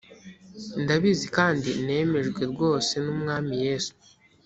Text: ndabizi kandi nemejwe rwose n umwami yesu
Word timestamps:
ndabizi 0.81 1.27
kandi 1.37 1.69
nemejwe 1.85 2.41
rwose 2.53 2.93
n 3.03 3.05
umwami 3.15 3.53
yesu 3.65 3.93